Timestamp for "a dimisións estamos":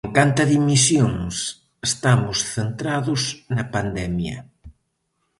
0.45-2.37